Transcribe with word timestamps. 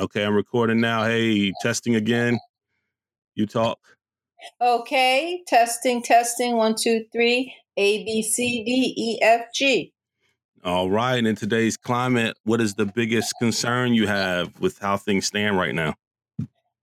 Okay, 0.00 0.24
I'm 0.24 0.34
recording 0.34 0.80
now. 0.80 1.02
Hey, 1.02 1.52
testing 1.60 1.96
again. 1.96 2.38
You 3.34 3.46
talk. 3.46 3.80
Okay, 4.60 5.42
testing, 5.48 6.02
testing. 6.02 6.56
One, 6.56 6.76
two, 6.80 7.04
three. 7.12 7.52
A, 7.76 8.04
B, 8.04 8.22
C, 8.22 8.62
D, 8.62 8.94
E, 8.96 9.18
F, 9.20 9.46
G. 9.52 9.92
All 10.64 10.88
right. 10.88 11.24
In 11.24 11.34
today's 11.34 11.76
climate, 11.76 12.36
what 12.44 12.60
is 12.60 12.74
the 12.74 12.86
biggest 12.86 13.34
concern 13.40 13.92
you 13.92 14.06
have 14.06 14.60
with 14.60 14.78
how 14.78 14.96
things 14.96 15.26
stand 15.26 15.56
right 15.56 15.74
now? 15.74 15.94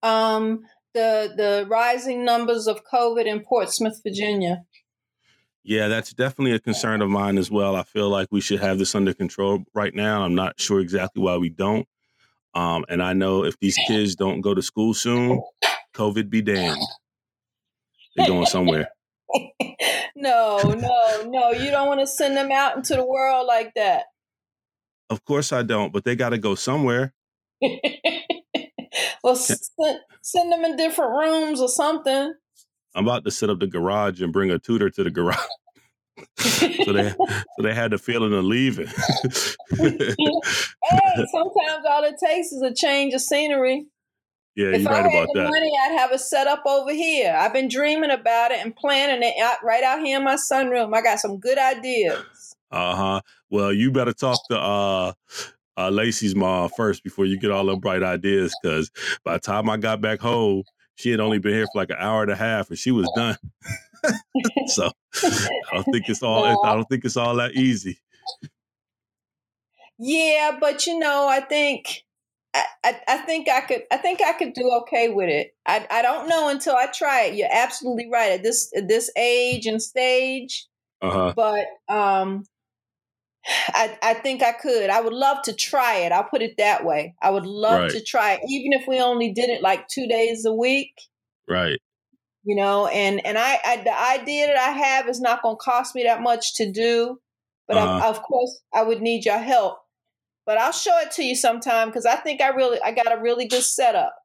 Um, 0.04 0.66
the 0.94 1.34
the 1.38 1.68
rising 1.70 2.26
numbers 2.26 2.68
of 2.68 2.82
COVID 2.84 3.26
in 3.26 3.40
Portsmouth, 3.42 4.02
Virginia. 4.04 4.66
Yeah, 5.64 5.88
that's 5.88 6.14
definitely 6.14 6.52
a 6.52 6.60
concern 6.60 7.02
of 7.02 7.10
mine 7.10 7.38
as 7.38 7.50
well. 7.50 7.78
I 7.78 7.84
feel 7.84 8.10
like 8.10 8.28
we 8.32 8.42
should 8.42 8.60
have 8.60 8.78
this 8.78 8.94
under 8.94 9.14
control 9.14 9.64
right 9.74 9.96
now. 9.96 10.24
I'm 10.24 10.36
not 10.36 10.60
sure 10.60 10.82
exactly 10.82 11.24
why 11.24 11.38
we 11.38 11.50
don't. 11.50 11.88
Um, 12.56 12.86
and 12.88 13.04
I 13.04 13.14
know 13.14 13.44
if 13.44 13.60
these 13.60 13.78
kids 13.88 14.16
don't 14.16 14.42
go 14.42 14.54
to 14.54 14.62
school 14.62 14.94
soon, 14.94 15.42
COVID 15.94 16.30
be 16.30 16.42
damned. 16.42 16.82
They're 18.16 18.28
going 18.28 18.46
somewhere. 18.46 18.90
no, 20.16 20.60
no, 20.64 21.24
no. 21.28 21.52
You 21.52 21.70
don't 21.70 21.88
want 21.88 22.00
to 22.00 22.08
send 22.08 22.38
them 22.38 22.52
out 22.52 22.78
into 22.78 22.96
the 22.96 23.06
world 23.06 23.46
like 23.46 23.74
that. 23.76 24.06
Of 25.10 25.24
course 25.26 25.52
I 25.52 25.64
don't, 25.64 25.92
but 25.92 26.06
they 26.06 26.16
got 26.16 26.30
to 26.30 26.38
go 26.38 26.56
somewhere. 26.56 27.14
well, 29.24 29.36
send, 29.36 30.00
send 30.22 30.52
them 30.52 30.64
in 30.64 30.78
different 30.78 31.12
rooms 31.12 31.60
or 31.60 31.68
something. 31.68 32.34
I'm 32.96 33.06
about 33.06 33.26
to 33.26 33.32
set 33.32 33.50
up 33.50 33.60
the 33.60 33.68
garage 33.68 34.22
and 34.22 34.32
bring 34.32 34.50
a 34.50 34.58
tutor 34.58 34.90
to 34.90 35.04
the 35.04 35.12
garage. 35.12 35.38
so 36.38 36.94
they 36.94 37.10
so 37.10 37.62
they 37.62 37.74
had 37.74 37.92
the 37.92 37.98
feeling 37.98 38.34
of 38.34 38.46
leaving. 38.46 38.88
hey, 39.78 40.16
sometimes 41.32 41.86
all 41.90 42.04
it 42.04 42.16
takes 42.24 42.52
is 42.52 42.62
a 42.62 42.74
change 42.74 43.14
of 43.14 43.22
scenery. 43.22 43.86
Yeah, 44.56 44.70
you're 44.70 44.90
right 44.90 45.06
about 45.06 45.28
that. 45.34 45.50
Money, 45.50 45.72
I'd 45.86 45.98
have 45.98 46.12
it 46.14 46.20
set 46.20 46.48
up 46.48 46.64
over 46.66 46.94
here. 46.94 47.36
I've 47.38 47.52
been 47.52 47.68
dreaming 47.68 48.12
about 48.12 48.52
it 48.52 48.60
and 48.60 48.74
planning 48.74 49.22
it 49.22 49.36
out, 49.42 49.58
right 49.64 49.84
out 49.84 50.00
here 50.00 50.18
in 50.18 50.24
my 50.24 50.36
sunroom. 50.36 50.96
I 50.96 51.02
got 51.02 51.20
some 51.20 51.40
good 51.40 51.58
ideas. 51.58 52.56
Uh 52.72 52.96
huh. 52.96 53.22
Well, 53.50 53.74
you 53.74 53.92
better 53.92 54.14
talk 54.14 54.40
to 54.50 54.58
uh, 54.58 55.14
uh, 55.78 55.90
Lacey's 55.90 56.36
mom 56.36 56.70
first 56.70 57.04
before 57.04 57.26
you 57.26 57.38
get 57.38 57.52
all 57.52 57.66
the 57.66 57.76
bright 57.76 58.02
ideas. 58.02 58.56
Because 58.62 58.92
by 59.26 59.34
the 59.34 59.40
time 59.40 59.70
I 59.70 59.76
got 59.76 60.00
back 60.00 60.22
home, 60.22 60.64
she 60.96 61.12
had 61.12 61.20
only 61.20 61.40
been 61.40 61.54
here 61.54 61.66
for 61.66 61.80
like 61.80 61.90
an 61.90 61.98
hour 62.00 62.22
and 62.22 62.32
a 62.32 62.36
half, 62.36 62.70
and 62.70 62.80
she 62.80 62.92
was 62.92 63.12
done. 63.16 63.38
so 64.68 64.90
I 65.24 65.60
don't 65.74 65.84
think 65.86 66.08
it's 66.08 66.24
all. 66.24 66.66
I 66.66 66.74
don't 66.74 66.88
think 66.88 67.04
it's 67.04 67.18
all 67.18 67.36
that 67.36 67.54
easy. 67.54 68.00
Yeah, 69.98 70.58
but 70.60 70.86
you 70.88 71.00
know, 71.00 71.28
I 71.28 71.40
think 71.42 72.06
I, 72.84 73.00
I, 73.08 73.18
think 73.18 73.50
I 73.50 73.62
could 73.62 73.84
I 73.92 73.98
think 73.98 74.22
I 74.22 74.34
could 74.34 74.54
do 74.54 74.72
okay 74.82 75.10
with 75.10 75.30
it. 75.30 75.56
I, 75.66 75.86
I 75.90 76.02
don't 76.02 76.30
know 76.30 76.50
until 76.50 76.76
I 76.76 76.88
try 76.88 77.24
it. 77.24 77.36
You're 77.36 77.50
absolutely 77.52 78.10
right 78.12 78.34
at 78.34 78.44
this 78.44 78.72
at 78.76 78.88
this 78.88 79.12
age 79.18 79.66
and 79.66 79.82
stage. 79.82 80.68
Uh-huh. 81.02 81.34
But 81.36 81.66
um 81.94 82.44
I 83.48 83.98
I 84.02 84.14
think 84.16 84.42
I 84.42 84.54
could. 84.54 84.90
I 84.90 85.02
would 85.02 85.14
love 85.14 85.42
to 85.44 85.54
try 85.54 85.98
it. 85.98 86.12
I'll 86.12 86.24
put 86.24 86.42
it 86.42 86.56
that 86.58 86.86
way. 86.86 87.16
I 87.22 87.30
would 87.30 87.46
love 87.46 87.82
right. 87.82 87.92
to 87.92 88.04
try 88.04 88.34
it, 88.34 88.42
even 88.48 88.80
if 88.80 88.88
we 88.88 89.00
only 89.00 89.34
did 89.34 89.50
it 89.50 89.62
like 89.62 89.88
two 89.88 90.08
days 90.08 90.46
a 90.46 90.54
week. 90.54 90.94
Right. 91.50 91.80
You 92.44 92.56
know, 92.56 92.88
and 92.88 93.26
and 93.26 93.38
I, 93.38 93.60
I 93.66 93.78
the 93.78 94.22
idea 94.22 94.48
that 94.48 94.58
I 94.58 94.72
have 94.72 95.10
is 95.10 95.20
not 95.20 95.42
going 95.42 95.58
to 95.58 95.64
cost 95.64 95.96
me 95.96 96.04
that 96.04 96.22
much 96.22 96.56
to 96.56 96.72
do, 96.72 97.20
but 97.68 97.78
uh-huh. 97.78 98.06
I, 98.06 98.10
of 98.10 98.22
course 98.22 98.62
I 98.74 98.84
would 98.84 99.02
need 99.02 99.26
your 99.26 99.40
help 99.40 99.80
but 100.46 100.58
I'll 100.58 100.72
show 100.72 100.98
it 101.00 101.12
to 101.12 101.24
you 101.24 101.36
sometime 101.36 101.90
because 101.90 102.06
I 102.06 102.16
think 102.16 102.42
I 102.42 102.50
really 102.50 102.80
I 102.82 102.92
got 102.92 103.12
a 103.12 103.22
really 103.22 103.48
good 103.48 103.64
setup. 103.64 104.16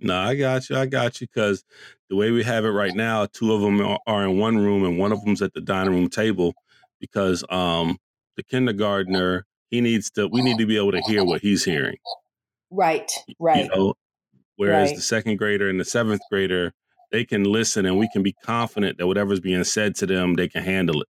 No, 0.00 0.18
I 0.18 0.34
got 0.34 0.68
you. 0.68 0.76
I 0.76 0.86
got 0.86 1.20
you 1.20 1.26
because 1.26 1.64
the 2.10 2.16
way 2.16 2.30
we 2.30 2.42
have 2.44 2.64
it 2.64 2.70
right 2.70 2.94
now, 2.94 3.26
two 3.26 3.52
of 3.52 3.60
them 3.60 3.80
are 4.06 4.24
in 4.24 4.38
one 4.38 4.58
room 4.58 4.84
and 4.84 4.98
one 4.98 5.12
of 5.12 5.24
them's 5.24 5.40
at 5.40 5.54
the 5.54 5.60
dining 5.60 5.94
room 5.94 6.08
table 6.08 6.54
because 7.00 7.44
um 7.48 7.98
the 8.36 8.42
kindergartner 8.42 9.46
he 9.70 9.80
needs 9.80 10.10
to 10.12 10.28
we 10.28 10.42
need 10.42 10.58
to 10.58 10.66
be 10.66 10.76
able 10.76 10.92
to 10.92 11.00
hear 11.02 11.24
what 11.24 11.40
he's 11.40 11.64
hearing. 11.64 11.96
Right. 12.70 13.10
Right. 13.38 13.64
You 13.64 13.70
know? 13.70 13.94
Whereas 14.56 14.90
right. 14.90 14.96
the 14.96 15.02
second 15.02 15.38
grader 15.38 15.68
and 15.68 15.80
the 15.80 15.84
seventh 15.84 16.22
grader, 16.30 16.72
they 17.10 17.24
can 17.24 17.44
listen 17.44 17.86
and 17.86 17.98
we 17.98 18.08
can 18.12 18.22
be 18.22 18.32
confident 18.32 18.98
that 18.98 19.06
whatever's 19.06 19.40
being 19.40 19.64
said 19.64 19.96
to 19.96 20.06
them, 20.06 20.34
they 20.34 20.48
can 20.48 20.62
handle 20.62 21.00
it. 21.00 21.08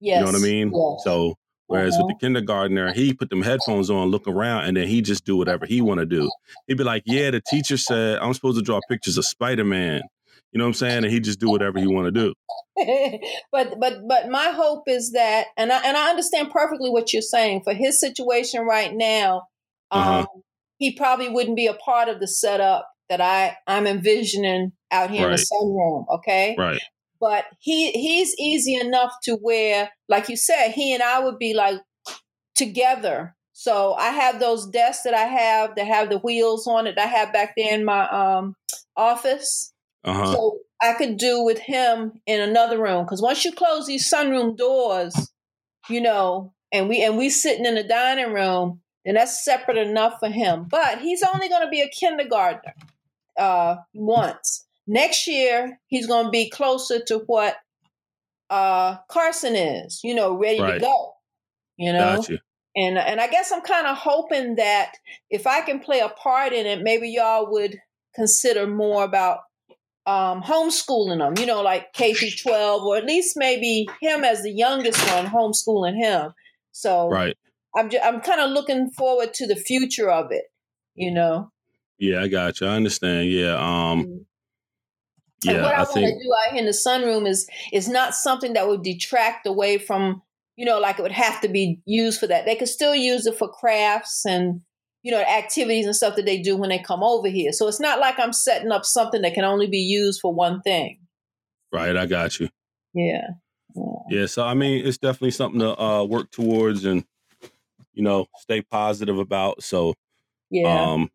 Yes. 0.00 0.18
You 0.18 0.24
know 0.24 0.32
what 0.32 0.40
I 0.40 0.44
mean? 0.44 0.72
Yes. 0.72 1.04
So 1.04 1.34
Whereas 1.66 1.94
uh-huh. 1.94 2.04
with 2.06 2.16
the 2.16 2.26
kindergartner, 2.26 2.92
he 2.92 3.14
put 3.14 3.30
them 3.30 3.42
headphones 3.42 3.90
on, 3.90 4.08
look 4.08 4.28
around, 4.28 4.64
and 4.64 4.76
then 4.76 4.86
he 4.86 5.00
just 5.00 5.24
do 5.24 5.36
whatever 5.36 5.64
he 5.66 5.80
want 5.80 6.00
to 6.00 6.06
do. 6.06 6.30
He'd 6.66 6.76
be 6.76 6.84
like, 6.84 7.02
"Yeah, 7.06 7.30
the 7.30 7.40
teacher 7.40 7.76
said 7.76 8.18
I'm 8.18 8.34
supposed 8.34 8.58
to 8.58 8.62
draw 8.62 8.80
pictures 8.88 9.16
of 9.16 9.24
Spider 9.24 9.64
Man." 9.64 10.02
You 10.52 10.58
know 10.58 10.64
what 10.64 10.68
I'm 10.68 10.74
saying? 10.74 11.04
And 11.04 11.12
he 11.12 11.20
just 11.20 11.40
do 11.40 11.50
whatever 11.50 11.80
he 11.80 11.86
want 11.86 12.06
to 12.06 12.12
do. 12.12 12.32
but 13.52 13.80
but 13.80 14.06
but 14.06 14.28
my 14.28 14.50
hope 14.50 14.84
is 14.86 15.12
that, 15.12 15.46
and 15.56 15.72
I 15.72 15.82
and 15.84 15.96
I 15.96 16.10
understand 16.10 16.50
perfectly 16.50 16.90
what 16.90 17.12
you're 17.12 17.22
saying. 17.22 17.62
For 17.64 17.72
his 17.72 17.98
situation 17.98 18.62
right 18.66 18.94
now, 18.94 19.44
uh-huh. 19.90 20.20
um, 20.20 20.26
he 20.78 20.92
probably 20.92 21.30
wouldn't 21.30 21.56
be 21.56 21.66
a 21.66 21.74
part 21.74 22.08
of 22.08 22.20
the 22.20 22.28
setup 22.28 22.88
that 23.08 23.22
I 23.22 23.56
I'm 23.66 23.86
envisioning 23.86 24.72
out 24.90 25.10
here 25.10 25.28
right. 25.28 25.32
in 25.32 25.36
the 25.36 25.46
sunroom. 25.50 26.04
Okay, 26.18 26.54
right 26.58 26.80
but 27.24 27.46
he 27.58 27.90
he's 27.92 28.38
easy 28.38 28.74
enough 28.74 29.14
to 29.22 29.36
where, 29.36 29.90
like 30.10 30.28
you 30.28 30.36
said, 30.36 30.72
he 30.72 30.92
and 30.92 31.02
I 31.02 31.20
would 31.20 31.38
be 31.38 31.54
like 31.54 31.80
together. 32.54 33.34
So 33.54 33.94
I 33.94 34.10
have 34.10 34.40
those 34.40 34.66
desks 34.66 35.04
that 35.04 35.14
I 35.14 35.22
have 35.22 35.74
that 35.76 35.86
have 35.86 36.10
the 36.10 36.18
wheels 36.18 36.66
on 36.66 36.86
it. 36.86 36.98
I 36.98 37.06
have 37.06 37.32
back 37.32 37.54
there 37.56 37.72
in 37.72 37.82
my 37.86 38.06
um, 38.10 38.56
office. 38.94 39.72
Uh-huh. 40.04 40.32
So 40.34 40.58
I 40.82 40.92
could 40.92 41.16
do 41.16 41.42
with 41.42 41.58
him 41.58 42.20
in 42.26 42.42
another 42.42 42.78
room 42.78 43.06
because 43.06 43.22
once 43.22 43.42
you 43.42 43.52
close 43.52 43.86
these 43.86 44.10
sunroom 44.10 44.54
doors, 44.54 45.32
you 45.88 46.02
know, 46.02 46.52
and 46.72 46.90
we 46.90 47.02
and 47.02 47.16
we 47.16 47.30
sitting 47.30 47.64
in 47.64 47.74
the 47.74 47.84
dining 47.84 48.34
room, 48.34 48.82
and 49.06 49.16
that's 49.16 49.42
separate 49.42 49.78
enough 49.78 50.16
for 50.20 50.28
him. 50.28 50.66
But 50.70 51.00
he's 51.00 51.22
only 51.22 51.48
going 51.48 51.64
to 51.64 51.70
be 51.70 51.80
a 51.80 51.88
kindergartner 51.88 52.74
uh, 53.38 53.76
once. 53.94 54.66
Next 54.86 55.26
year, 55.26 55.78
he's 55.86 56.06
going 56.06 56.26
to 56.26 56.30
be 56.30 56.50
closer 56.50 57.02
to 57.06 57.18
what 57.26 57.56
uh, 58.50 58.96
Carson 59.08 59.56
is, 59.56 60.00
you 60.04 60.14
know, 60.14 60.36
ready 60.36 60.60
right. 60.60 60.74
to 60.74 60.80
go. 60.80 61.12
You 61.76 61.92
know, 61.92 62.16
gotcha. 62.16 62.38
and 62.76 62.98
and 62.98 63.20
I 63.20 63.26
guess 63.28 63.50
I'm 63.50 63.62
kind 63.62 63.86
of 63.86 63.96
hoping 63.96 64.56
that 64.56 64.92
if 65.28 65.46
I 65.46 65.60
can 65.62 65.80
play 65.80 65.98
a 66.00 66.08
part 66.08 66.52
in 66.52 66.66
it, 66.66 66.82
maybe 66.82 67.08
y'all 67.08 67.50
would 67.50 67.78
consider 68.14 68.66
more 68.66 69.02
about 69.02 69.38
um, 70.06 70.42
homeschooling 70.42 71.18
them. 71.18 71.34
You 71.38 71.46
know, 71.46 71.62
like 71.62 71.92
K 71.94 72.14
through 72.14 72.30
12, 72.30 72.82
or 72.82 72.96
at 72.96 73.04
least 73.04 73.36
maybe 73.36 73.88
him 74.00 74.22
as 74.22 74.42
the 74.42 74.52
youngest 74.52 75.00
one, 75.10 75.26
homeschooling 75.26 75.96
him. 75.96 76.32
So 76.70 77.08
right. 77.08 77.36
I'm 77.76 77.90
just, 77.90 78.04
I'm 78.04 78.20
kind 78.20 78.40
of 78.40 78.50
looking 78.50 78.90
forward 78.90 79.34
to 79.34 79.46
the 79.48 79.56
future 79.56 80.10
of 80.10 80.30
it. 80.30 80.44
You 80.94 81.10
know. 81.10 81.50
Yeah, 81.98 82.22
I 82.22 82.28
got 82.28 82.60
you. 82.60 82.68
I 82.68 82.76
understand. 82.76 83.30
Yeah. 83.30 83.56
Um, 83.56 84.04
mm-hmm. 84.04 84.16
Yeah, 85.44 85.54
and 85.54 85.62
what 85.62 85.74
I, 85.74 85.76
I 85.76 85.82
want 85.82 85.92
to 85.94 86.00
do 86.00 86.34
out 86.34 86.52
here 86.52 86.60
in 86.60 86.66
the 86.66 86.72
sunroom 86.72 87.28
is 87.28 87.48
is 87.72 87.88
not 87.88 88.14
something 88.14 88.54
that 88.54 88.68
would 88.68 88.82
detract 88.82 89.46
away 89.46 89.78
from 89.78 90.22
you 90.56 90.64
know 90.64 90.78
like 90.78 90.98
it 90.98 91.02
would 91.02 91.12
have 91.12 91.40
to 91.42 91.48
be 91.48 91.80
used 91.84 92.20
for 92.20 92.26
that. 92.26 92.44
They 92.44 92.56
could 92.56 92.68
still 92.68 92.94
use 92.94 93.26
it 93.26 93.36
for 93.36 93.48
crafts 93.48 94.24
and 94.26 94.60
you 95.02 95.12
know 95.12 95.20
activities 95.20 95.86
and 95.86 95.94
stuff 95.94 96.16
that 96.16 96.24
they 96.24 96.40
do 96.40 96.56
when 96.56 96.70
they 96.70 96.78
come 96.78 97.02
over 97.02 97.28
here. 97.28 97.52
So 97.52 97.68
it's 97.68 97.80
not 97.80 98.00
like 98.00 98.18
I'm 98.18 98.32
setting 98.32 98.72
up 98.72 98.84
something 98.84 99.22
that 99.22 99.34
can 99.34 99.44
only 99.44 99.66
be 99.66 99.78
used 99.78 100.20
for 100.20 100.32
one 100.32 100.62
thing. 100.62 100.98
Right, 101.72 101.96
I 101.96 102.06
got 102.06 102.38
you. 102.40 102.48
Yeah. 102.94 103.28
Yeah. 103.74 103.82
yeah 104.08 104.26
so 104.26 104.44
I 104.44 104.54
mean, 104.54 104.86
it's 104.86 104.98
definitely 104.98 105.32
something 105.32 105.60
to 105.60 105.80
uh, 105.80 106.04
work 106.04 106.30
towards 106.30 106.84
and 106.84 107.04
you 107.92 108.02
know 108.02 108.26
stay 108.38 108.62
positive 108.62 109.18
about. 109.18 109.62
So 109.62 109.94
yeah. 110.50 110.92
Um, 110.92 111.10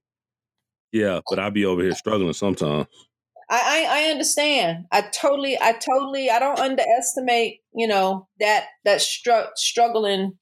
yeah, 0.92 1.20
but 1.30 1.40
I'd 1.40 1.54
be 1.54 1.66
over 1.66 1.82
here 1.82 1.94
struggling 1.94 2.34
sometimes. 2.34 2.88
I, 3.50 3.88
I, 3.90 4.02
I 4.02 4.12
understand. 4.12 4.86
I 4.92 5.02
totally, 5.02 5.58
I 5.60 5.74
totally, 5.74 6.30
I 6.30 6.40
don't 6.40 6.60
underestimate, 6.60 7.62
you 7.74 7.88
know, 7.88 8.28
that 8.40 8.66
that 8.86 9.02
str- 9.02 9.52
struggling 9.56 10.38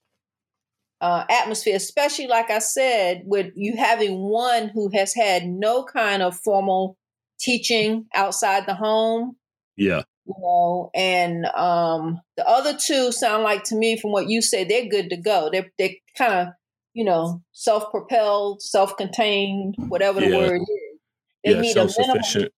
uh, 0.99 1.23
atmosphere, 1.29 1.75
especially 1.75 2.27
like 2.27 2.49
I 2.49 2.59
said, 2.59 3.23
with 3.25 3.53
you 3.55 3.77
having 3.77 4.19
one 4.19 4.69
who 4.69 4.89
has 4.93 5.13
had 5.13 5.45
no 5.45 5.83
kind 5.83 6.21
of 6.21 6.37
formal 6.37 6.97
teaching 7.39 8.07
outside 8.13 8.65
the 8.65 8.75
home. 8.75 9.35
Yeah. 9.75 10.03
You 10.25 10.33
know, 10.39 10.89
and 10.93 11.45
um, 11.45 12.19
the 12.35 12.45
other 12.45 12.75
two 12.77 13.13
sound 13.13 13.43
like 13.43 13.63
to 13.65 13.75
me, 13.75 13.97
from 13.97 14.11
what 14.11 14.27
you 14.27 14.41
say, 14.41 14.65
they're 14.65 14.89
good 14.89 15.09
to 15.11 15.17
go. 15.17 15.49
They're 15.49 15.71
they're 15.77 15.95
kind 16.17 16.33
of, 16.33 16.47
you 16.93 17.05
know, 17.05 17.41
self 17.53 17.89
propelled, 17.91 18.61
self 18.61 18.97
contained, 18.97 19.75
whatever 19.77 20.19
the 20.19 20.29
yeah. 20.29 20.37
word 20.37 20.61
is. 20.61 20.99
They 21.45 21.53
yeah, 21.53 21.61
need 21.61 21.77
a 21.77 21.87
minimum 21.97 22.49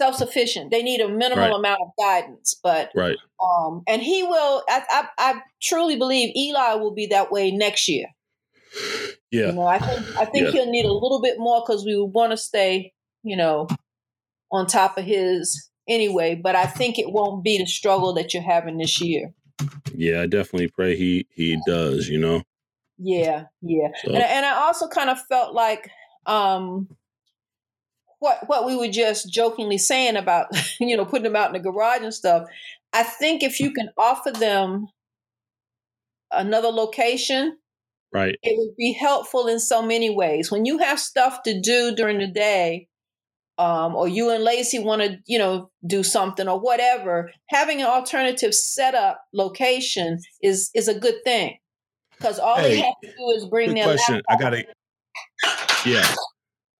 self 0.00 0.16
sufficient. 0.16 0.70
They 0.70 0.82
need 0.82 1.00
a 1.00 1.08
minimal 1.08 1.48
right. 1.48 1.54
amount 1.54 1.80
of 1.82 1.88
guidance, 1.98 2.58
but 2.62 2.90
right. 2.94 3.16
Um, 3.42 3.82
and 3.86 4.02
he 4.02 4.22
will. 4.22 4.62
I, 4.68 4.82
I, 4.90 5.08
I 5.18 5.40
truly 5.62 5.96
believe 5.96 6.34
Eli 6.36 6.74
will 6.74 6.94
be 6.94 7.06
that 7.06 7.30
way 7.30 7.50
next 7.50 7.88
year. 7.88 8.06
Yeah. 9.30 9.46
You 9.46 9.52
know, 9.52 9.66
I 9.66 9.78
think 9.78 10.18
I 10.18 10.24
think 10.24 10.46
yeah. 10.46 10.50
he'll 10.52 10.70
need 10.70 10.84
a 10.84 10.92
little 10.92 11.20
bit 11.20 11.38
more 11.38 11.62
because 11.64 11.84
we 11.84 12.00
want 12.00 12.32
to 12.32 12.36
stay, 12.36 12.92
you 13.22 13.36
know, 13.36 13.68
on 14.50 14.66
top 14.66 14.98
of 14.98 15.04
his 15.04 15.70
anyway. 15.88 16.34
But 16.34 16.56
I 16.56 16.66
think 16.66 16.98
it 16.98 17.12
won't 17.12 17.44
be 17.44 17.58
the 17.58 17.66
struggle 17.66 18.12
that 18.14 18.32
you're 18.34 18.42
having 18.42 18.78
this 18.78 19.00
year. 19.00 19.32
Yeah, 19.94 20.22
I 20.22 20.26
definitely 20.26 20.68
pray 20.68 20.96
he 20.96 21.26
he 21.30 21.60
does. 21.66 22.08
You 22.08 22.18
know. 22.18 22.42
Yeah, 22.98 23.44
yeah, 23.62 23.88
so. 24.02 24.12
and 24.12 24.22
and 24.22 24.46
I 24.46 24.52
also 24.56 24.86
kind 24.88 25.10
of 25.10 25.18
felt 25.26 25.54
like 25.54 25.90
um 26.26 26.88
what 28.20 28.48
what 28.48 28.64
we 28.64 28.76
were 28.76 28.88
just 28.88 29.30
jokingly 29.30 29.78
saying 29.78 30.16
about 30.16 30.46
you 30.80 30.96
know 30.96 31.04
putting 31.04 31.24
them 31.24 31.36
out 31.36 31.48
in 31.48 31.52
the 31.54 31.58
garage 31.58 32.02
and 32.02 32.14
stuff. 32.14 32.48
I 32.92 33.02
think 33.02 33.42
if 33.42 33.60
you 33.60 33.72
can 33.72 33.90
offer 33.96 34.30
them 34.30 34.88
another 36.32 36.68
location, 36.68 37.58
right, 38.12 38.36
it 38.42 38.54
would 38.58 38.76
be 38.76 38.92
helpful 38.92 39.48
in 39.48 39.58
so 39.58 39.82
many 39.82 40.10
ways. 40.10 40.50
When 40.50 40.64
you 40.64 40.78
have 40.78 41.00
stuff 41.00 41.42
to 41.44 41.60
do 41.60 41.94
during 41.94 42.18
the 42.18 42.26
day, 42.28 42.88
um, 43.58 43.94
or 43.94 44.08
you 44.08 44.30
and 44.30 44.42
Lacey 44.42 44.78
want 44.78 45.02
to, 45.02 45.18
you 45.26 45.38
know, 45.38 45.70
do 45.86 46.02
something 46.02 46.48
or 46.48 46.58
whatever, 46.58 47.30
having 47.48 47.82
an 47.82 47.88
alternative 47.88 48.54
setup 48.54 49.22
location 49.34 50.18
is 50.42 50.70
is 50.74 50.88
a 50.88 50.98
good 50.98 51.22
thing 51.24 51.58
because 52.16 52.38
all 52.38 52.56
hey, 52.56 52.70
they 52.70 52.76
have 52.80 52.94
to 53.02 53.08
do 53.08 53.30
is 53.36 53.46
bring 53.46 53.74
their 53.74 53.84
question. 53.84 54.22
I 54.28 54.36
gotta, 54.36 54.64
yeah, 55.84 56.06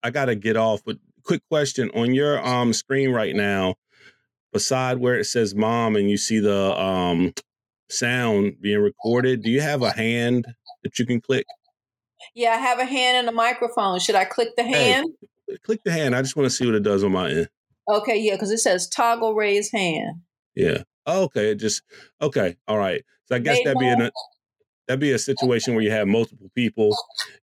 I 0.02 0.10
gotta 0.10 0.34
get 0.34 0.56
off. 0.56 0.82
But 0.84 0.96
quick 1.30 1.48
question 1.48 1.92
on 1.94 2.12
your 2.12 2.44
um 2.44 2.72
screen 2.72 3.12
right 3.12 3.36
now, 3.36 3.76
beside 4.52 4.98
where 4.98 5.16
it 5.16 5.26
says 5.26 5.54
"mom" 5.54 5.94
and 5.94 6.10
you 6.10 6.16
see 6.16 6.40
the 6.40 6.76
um 6.76 7.32
sound 7.88 8.56
being 8.60 8.80
recorded, 8.80 9.40
do 9.40 9.48
you 9.48 9.60
have 9.60 9.80
a 9.82 9.92
hand 9.92 10.44
that 10.82 10.98
you 10.98 11.06
can 11.06 11.20
click? 11.20 11.46
Yeah, 12.34 12.50
I 12.50 12.56
have 12.56 12.80
a 12.80 12.84
hand 12.84 13.16
and 13.16 13.28
a 13.28 13.32
microphone. 13.32 14.00
Should 14.00 14.16
I 14.16 14.24
click 14.24 14.56
the 14.56 14.64
hand? 14.64 15.06
Hey, 15.46 15.58
click 15.58 15.78
the 15.84 15.92
hand. 15.92 16.16
I 16.16 16.22
just 16.22 16.34
want 16.34 16.50
to 16.50 16.50
see 16.50 16.66
what 16.66 16.74
it 16.74 16.82
does 16.82 17.04
on 17.04 17.12
my 17.12 17.30
end. 17.30 17.48
Okay, 17.88 18.18
yeah, 18.18 18.34
because 18.34 18.50
it 18.50 18.58
says 18.58 18.88
toggle 18.88 19.36
raise 19.36 19.70
hand. 19.70 20.22
Yeah. 20.56 20.82
Oh, 21.06 21.22
okay. 21.24 21.52
It 21.52 21.60
just 21.60 21.82
okay. 22.20 22.56
All 22.66 22.76
right. 22.76 23.04
So 23.26 23.36
I 23.36 23.38
guess 23.38 23.58
that'd 23.62 23.78
be 23.78 23.88
an 23.88 24.10
that'd 24.88 24.98
be 24.98 25.12
a 25.12 25.18
situation 25.20 25.74
where 25.74 25.84
you 25.84 25.92
have 25.92 26.08
multiple 26.08 26.50
people, 26.56 26.96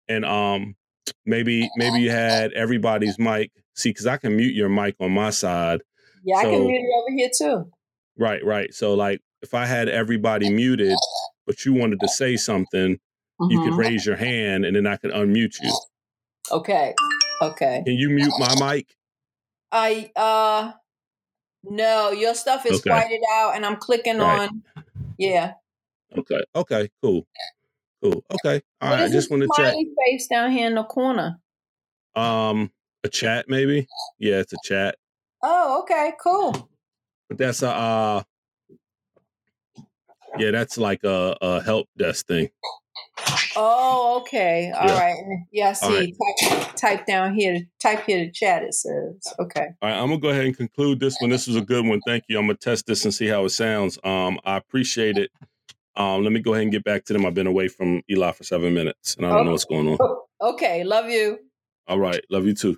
and 0.07 0.25
um 0.25 0.75
maybe 1.23 1.69
maybe 1.75 1.99
you 1.99 2.09
had 2.09 2.51
everybody's 2.53 3.19
mic. 3.19 3.51
See, 3.75 3.89
because 3.89 4.07
I 4.07 4.17
can 4.17 4.35
mute 4.35 4.55
your 4.55 4.69
mic 4.69 4.95
on 4.99 5.11
my 5.11 5.29
side. 5.29 5.81
Yeah, 6.23 6.41
so, 6.41 6.47
I 6.47 6.51
can 6.51 6.65
mute 6.65 6.81
it 6.81 6.95
over 6.97 7.15
here 7.15 7.29
too. 7.37 7.71
Right, 8.17 8.43
right. 8.43 8.73
So 8.73 8.93
like 8.93 9.21
if 9.41 9.53
I 9.53 9.65
had 9.65 9.89
everybody 9.89 10.49
muted, 10.49 10.97
but 11.45 11.65
you 11.65 11.73
wanted 11.73 11.99
to 11.99 12.07
say 12.07 12.37
something, 12.37 12.95
mm-hmm. 12.95 13.51
you 13.51 13.61
could 13.61 13.71
mm-hmm. 13.71 13.79
raise 13.79 14.05
your 14.05 14.15
hand 14.15 14.65
and 14.65 14.75
then 14.75 14.87
I 14.87 14.97
could 14.97 15.11
unmute 15.11 15.61
you. 15.61 15.77
Okay. 16.51 16.93
Okay. 17.41 17.83
Can 17.85 17.95
you 17.95 18.09
mute 18.09 18.33
my 18.39 18.73
mic? 18.73 18.95
I 19.71 20.11
uh 20.15 20.71
no, 21.63 22.11
your 22.11 22.35
stuff 22.35 22.65
is 22.65 22.79
okay. 22.79 22.89
whited 22.89 23.21
out 23.33 23.55
and 23.55 23.65
I'm 23.65 23.75
clicking 23.75 24.19
right. 24.19 24.49
on 24.49 24.63
yeah. 25.17 25.53
Okay. 26.17 26.43
Okay. 26.55 26.89
Cool. 27.01 27.27
Cool. 28.01 28.23
Okay. 28.33 28.61
All 28.81 28.89
what 28.89 28.99
right. 28.99 29.05
I 29.05 29.09
just 29.09 29.29
want 29.29 29.43
to 29.43 29.49
check. 29.55 29.75
face 30.05 30.27
down 30.27 30.51
here 30.51 30.67
in 30.67 30.75
the 30.75 30.83
corner. 30.83 31.39
Um, 32.15 32.71
a 33.05 33.09
chat 33.09 33.45
maybe. 33.47 33.87
Yeah, 34.19 34.39
it's 34.39 34.53
a 34.53 34.57
chat. 34.63 34.95
Oh, 35.41 35.81
okay. 35.81 36.13
Cool. 36.21 36.69
But 37.29 37.37
that's 37.37 37.63
a 37.63 37.69
uh, 37.69 38.23
yeah, 40.37 40.51
that's 40.51 40.77
like 40.77 41.03
a, 41.03 41.37
a 41.41 41.61
help 41.61 41.87
desk 41.97 42.27
thing. 42.27 42.49
Oh, 43.55 44.19
okay. 44.21 44.71
All 44.75 44.87
yeah. 44.87 44.99
right. 44.99 45.15
Yeah, 45.51 45.73
see, 45.73 45.87
right. 45.87 46.49
type, 46.49 46.75
type, 46.75 47.05
down 47.05 47.35
here. 47.35 47.61
Type 47.81 48.05
here 48.05 48.25
to 48.25 48.31
chat. 48.31 48.63
It 48.63 48.73
says 48.73 49.33
okay. 49.39 49.67
All 49.81 49.89
right, 49.89 49.97
I'm 49.97 50.09
gonna 50.09 50.19
go 50.19 50.29
ahead 50.29 50.45
and 50.45 50.57
conclude 50.57 50.99
this 50.99 51.15
one. 51.19 51.29
This 51.29 51.47
was 51.47 51.55
a 51.55 51.61
good 51.61 51.85
one. 51.85 52.01
Thank 52.05 52.25
you. 52.27 52.37
I'm 52.37 52.47
gonna 52.47 52.57
test 52.57 52.85
this 52.85 53.05
and 53.05 53.13
see 53.13 53.27
how 53.27 53.45
it 53.45 53.49
sounds. 53.49 53.97
Um, 54.03 54.39
I 54.43 54.57
appreciate 54.57 55.17
it. 55.17 55.31
Um, 55.95 56.23
let 56.23 56.33
me 56.33 56.41
go 56.41 56.53
ahead 56.53 56.63
and 56.63 56.71
get 56.71 56.83
back 56.83 57.05
to 57.05 57.13
them. 57.13 57.25
I've 57.25 57.33
been 57.33 57.47
away 57.47 57.69
from 57.69 58.01
Eli 58.09 58.33
for 58.33 58.43
seven 58.43 58.73
minutes, 58.73 59.15
and 59.15 59.25
I 59.25 59.29
don't 59.29 59.39
okay. 59.39 59.45
know 59.45 59.51
what's 59.51 59.65
going 59.65 59.87
on. 59.87 60.17
Okay, 60.41 60.83
love 60.83 61.09
you. 61.09 61.39
All 61.87 61.99
right, 61.99 62.21
love 62.29 62.45
you 62.45 62.53
too. 62.53 62.77